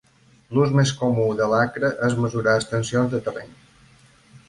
[0.55, 3.57] L"ús més comú de l"acre és mesurar extensions de terreny.